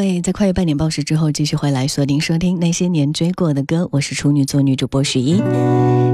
[0.00, 5.42] 位在跨越半年报时之后继续回来锁定收听那些年追过的歌，我是处女座女主播许一，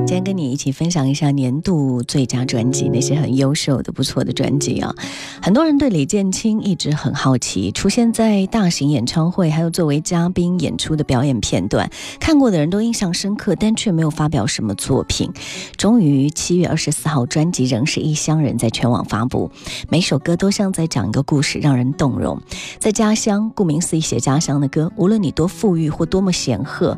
[0.06, 4.94] 今天跟你一起分享一下年度最佳专辑，那些很优秀的、不错的专辑啊。
[5.42, 11.90] 很多人对李建清一直很好奇，出现在大型演唱会还有作为嘉宾演出的表演片段，
[12.20, 15.28] 看过的人都印象深刻，但却没有发表什么作品。
[15.76, 19.50] 终于七月二十四号，专辑仍是异乡人在全网发布，
[19.88, 22.40] 每首歌都像在讲一个故事，让人动容。
[22.78, 26.96] 在家乡，顾名思义写家乡的歌，无论你多富裕或多么显赫，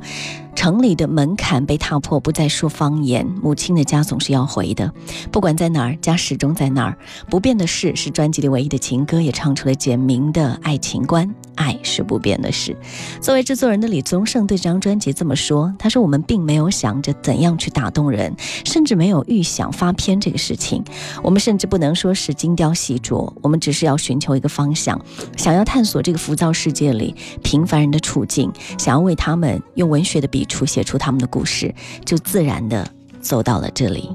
[0.54, 4.92] 城里的门槛被踏破，不再说方言，母亲的家总是要回的。
[5.30, 6.96] 不管在哪儿，家始终在那儿。
[7.28, 11.34] 不变的事是专辑里唯一的情歌，也唱出了简明的爱情观。
[11.58, 12.74] 爱是不变的事。
[13.20, 18.32] 作为制作人的李宗盛对这张专辑这么说：“他说我们并没有想着怎样去打动人，
[18.64, 20.82] 甚至没有预想发片这个事情。
[21.22, 24.98] 我们甚至不能说是精雕细琢，我们只是要寻求一个方向，
[25.36, 32.88] 想要探索这个浮躁世界里平凡人的处境，想要为他们用文学的笔触写出他们的故事，就自然的
[33.20, 34.08] 走到了这里。”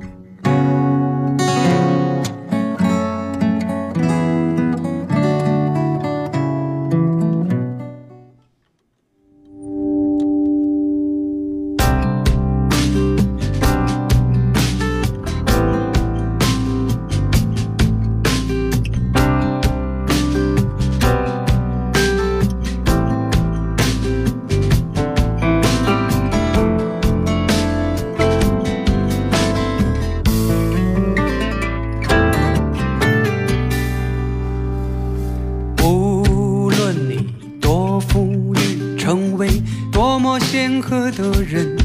[40.13, 41.75] 多么显赫的人，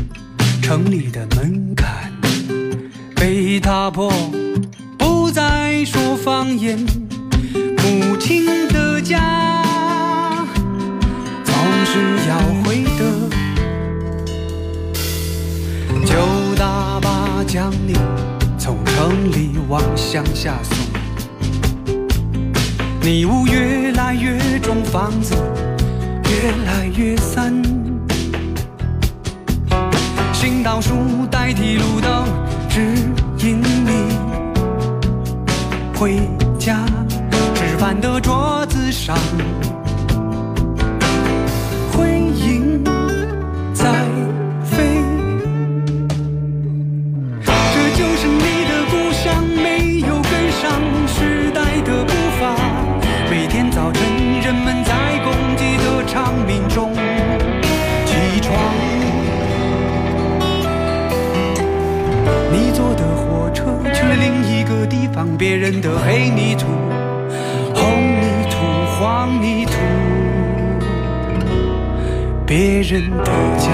[0.60, 2.12] 城里的门槛
[3.16, 4.12] 被踏破，
[4.98, 6.78] 不再说方言。
[7.54, 9.64] 母亲的家
[11.42, 11.54] 总
[11.86, 13.30] 是要回的，
[16.04, 16.14] 就
[16.54, 17.94] 大巴将你
[18.58, 20.76] 从城里往乡下送。
[23.00, 25.34] 迷雾越来越重，房子
[26.24, 27.77] 越来越散。
[30.48, 32.24] 行道树代替路灯，
[32.70, 32.80] 指
[33.46, 34.16] 引你
[35.94, 36.18] 回
[36.58, 36.86] 家。
[37.54, 39.14] 吃饭的桌子上，
[65.18, 66.68] 当，别人的黑泥土、
[67.74, 68.56] 红泥土、
[68.86, 69.72] 黄泥土，
[72.46, 73.24] 别人的
[73.58, 73.66] 家。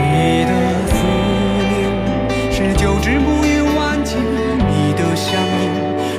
[0.00, 0.50] 你的
[0.88, 0.96] 思
[1.70, 1.78] 念
[2.50, 5.70] 是九只暮云挽起你的乡音，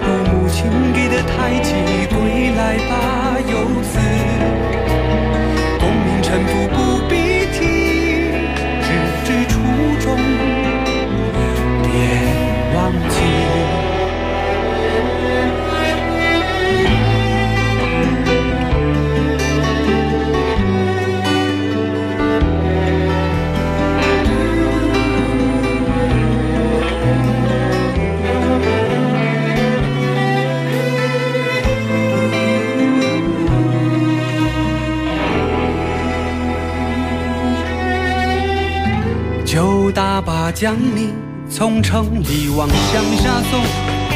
[0.01, 1.73] 如母亲给的太极，
[2.15, 3.99] 归来吧，游子。
[5.77, 6.77] 功名臣服不
[41.57, 44.06] 从城里往乡下送。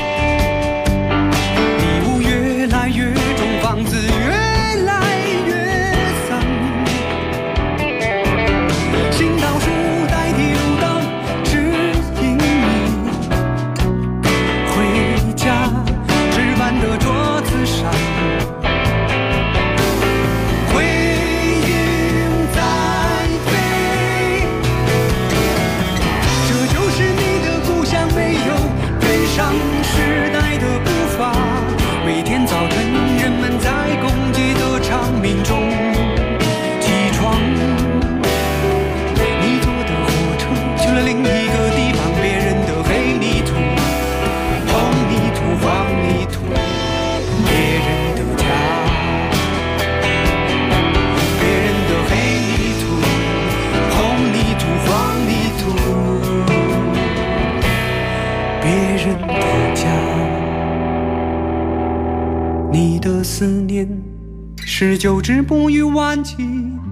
[65.52, 66.38] 九只木鱼挽起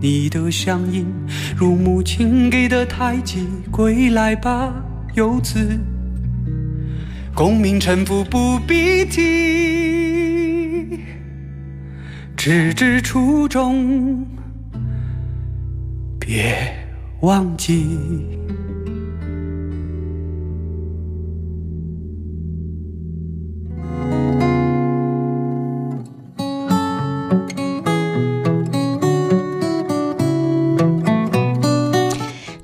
[0.01, 1.05] 你的乡音，
[1.55, 4.73] 如母亲给的太极，归来吧，
[5.15, 5.79] 游子。
[7.33, 10.99] 功名臣服不必提，
[12.35, 14.27] 只知初衷，
[16.19, 16.53] 别
[17.21, 17.87] 忘记。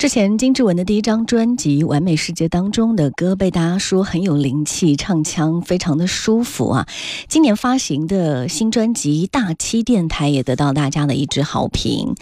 [0.05, 6.87] 之前金志文的第一张专辑《完美世界》当中的歌被大家说很有灵气，唱腔非常的舒服啊。
[7.27, 12.13] 今年发行的新专辑《大七电台》也得到大家的一致好评。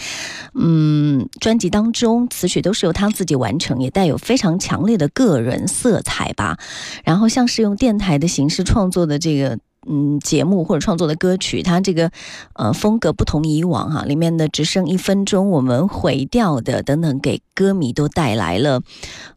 [0.54, 6.58] 嗯，专辑当中词曲都是由他自己完成，也带有非常强烈的个人色彩吧。
[7.04, 9.60] 然后像是用电台的形式创作的这个。
[9.88, 12.12] 嗯，节目或者创作的歌曲，它这个
[12.54, 18.82] 呃风格不同以往哈，里面的只剩一分钟，我们毁掉的等等，给歌迷都带来了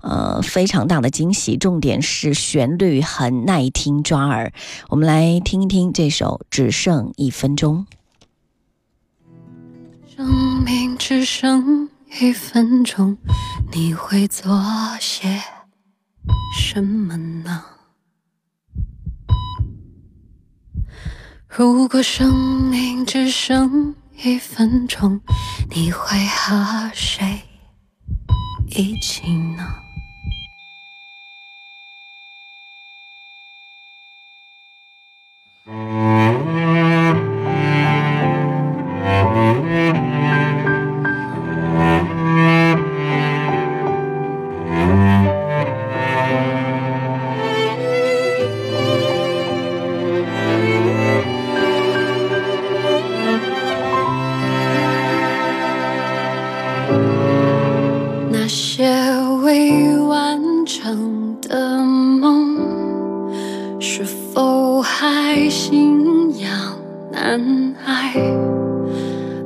[0.01, 1.57] 呃非常大的惊喜。
[1.57, 4.53] 重点是旋律很耐听抓耳，
[4.89, 7.87] 我们来听一听这首《只剩一分钟》。
[10.17, 11.91] 生命只剩
[12.21, 13.19] 一分钟，
[13.73, 14.49] 你会做
[14.99, 15.43] 些
[16.57, 17.65] 什么呢？
[21.59, 25.19] 如果生命只剩一分钟，
[25.71, 27.41] 你会和谁
[28.69, 29.67] 一起呢？
[63.89, 66.51] 是否还信仰
[67.13, 67.41] 难
[67.85, 68.13] 挨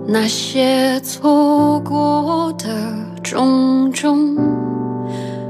[0.09, 2.67] 那些错过的
[3.23, 4.35] 种种？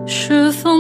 [0.09, 0.80] 是否？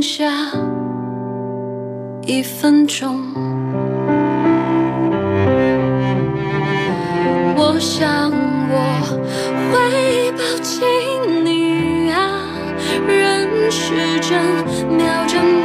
[0.00, 0.24] 下
[2.22, 3.18] 一分钟。
[7.56, 8.30] 我想
[8.70, 8.74] 我
[9.72, 10.86] 会抱紧
[11.44, 12.42] 你啊，
[13.06, 14.38] 人是真，
[14.96, 15.57] 秒针。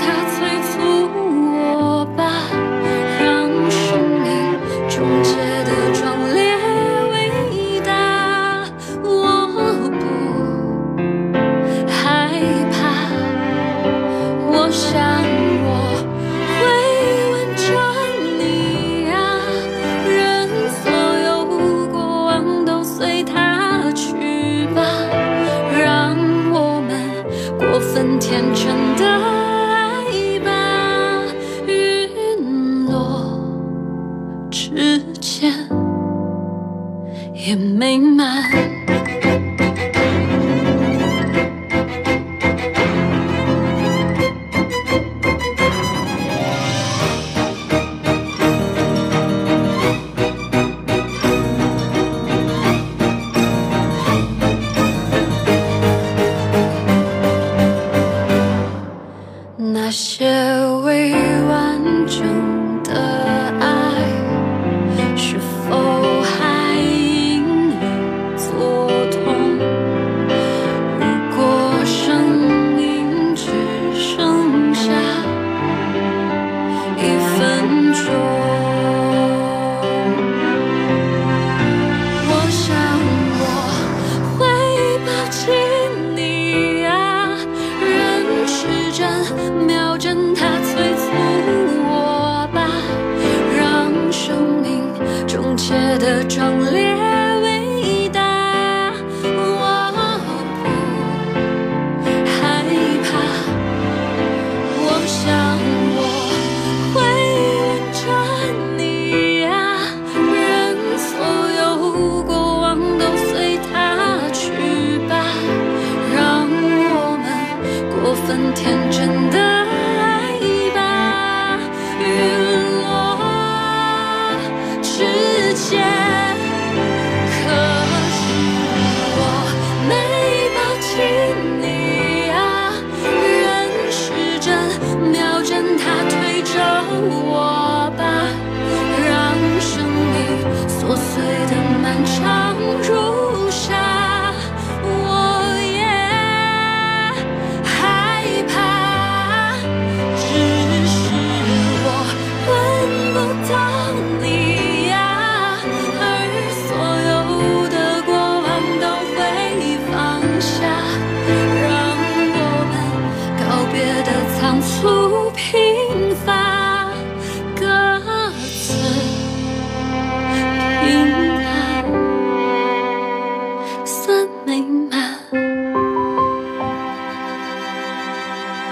[96.30, 96.93] 窗帘。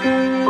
[0.04, 0.41] 因为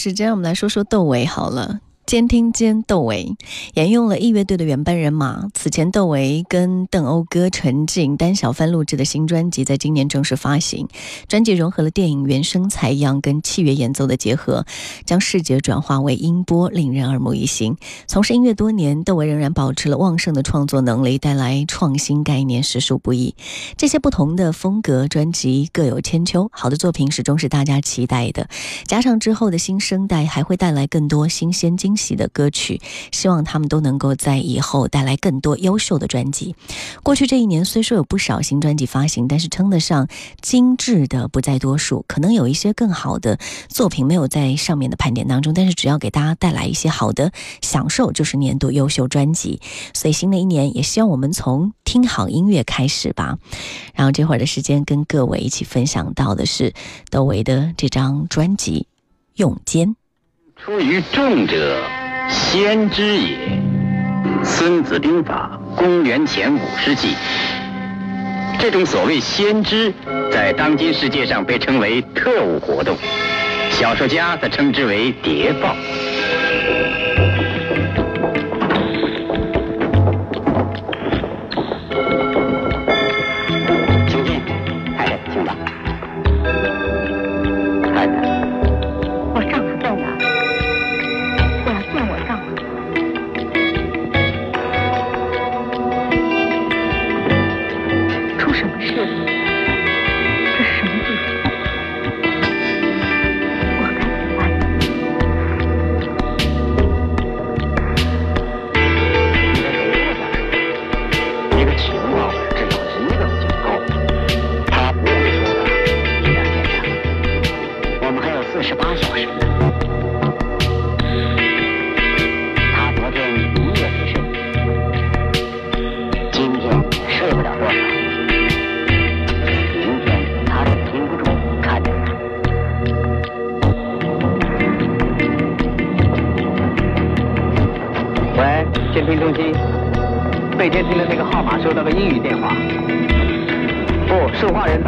[0.00, 1.80] 时间，我们来说说窦唯好了。
[2.10, 3.36] 监听兼窦唯
[3.74, 5.46] 沿用了义乐队的原班人马。
[5.54, 10.88] 此前，窦唯跟邓欧哥、陈静、丹小帆录制的新专辑，在今年正式发行。
[11.28, 14.66] 专辑融合了电影原声采样跟器乐演奏的结合，
[15.04, 17.76] 将视觉转化为音波，令人耳目一新。
[18.08, 23.36] 从事音乐多年，窦唯仍然保持了旺盛的创作能力，带来创新概念实属不易。
[23.76, 28.48] 这些不同的风格专辑各有千秋，好的作品始终是大家期待的。
[28.84, 32.80] 加上之后的新生代，还会带来更多新鲜惊喜的歌曲。
[33.12, 36.54] 希望他们都能够在以后带来更多优秀的专辑。
[37.02, 40.08] 过去这一年虽说有不少新专辑发行，但是称得上
[40.40, 42.04] 精致的不在多数。
[42.08, 43.38] 可能有一些更好的
[43.68, 49.60] 作品没有在上面的盘点当中，但是只要给大家带来一些好的享受，就是年度优秀专辑。
[49.92, 53.38] 所以新的一年，也希望我们从听好音乐开始吧。
[53.94, 56.72] 然后这会儿的时间，跟各位一起分享到的是
[57.10, 58.86] 窦唯的这张专辑
[59.34, 59.88] 《用间》。
[60.62, 61.78] 出于众者，
[62.28, 63.38] 先知也。
[64.44, 67.14] 《孙子兵法》公元前五世纪，
[68.58, 69.90] 这种所谓先知，
[70.30, 72.94] 在当今世界上被称为特务活动，
[73.70, 75.74] 小说家则称之为谍报。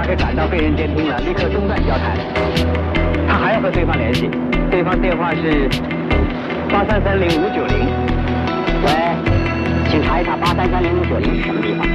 [0.04, 2.16] 概感到被人监听了，立刻中断交谈。
[3.28, 4.28] 他还要和对方联系，
[4.70, 5.68] 对方电话是
[6.70, 7.86] 八三三零五九零。
[8.84, 8.90] 喂，
[9.90, 11.86] 请查一查八三三零五九零是什么地方？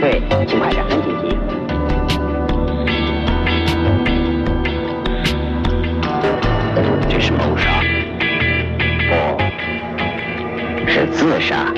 [0.00, 1.36] 对，请快点，很紧急。
[7.08, 7.82] 这是谋杀，
[9.08, 9.12] 不，
[10.88, 11.72] 是自杀。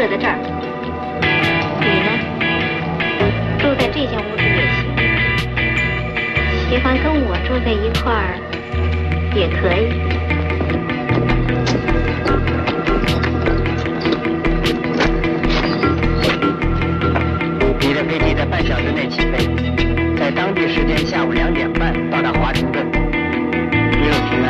[0.00, 0.34] 台就设在这儿。
[1.80, 2.08] 你呢？
[3.58, 4.80] 住在这间屋子也行。
[6.70, 8.38] 喜欢跟我住在一块儿
[9.34, 9.92] 也可以。
[17.80, 19.46] 你的飞机在半小时内起飞，
[20.16, 22.86] 在当地时间下午两点半到达华盛顿。
[22.86, 24.48] 一路平安，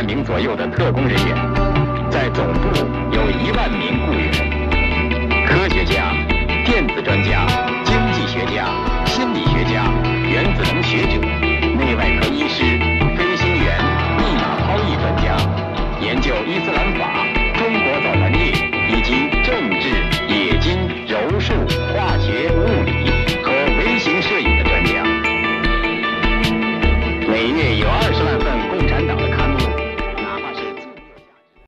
[0.00, 1.36] 万名左右的特工人员
[2.10, 2.68] 在总部
[3.12, 4.32] 有一万名雇员
[5.46, 6.14] 科学家
[6.64, 7.46] 电子专家
[7.84, 8.64] 经济学家
[9.04, 9.92] 心理学家
[10.26, 11.20] 原子能学者
[11.76, 12.62] 内外科医师
[13.14, 13.76] 飞行员
[14.16, 15.36] 密码抛议专家
[16.00, 17.19] 研究伊斯兰法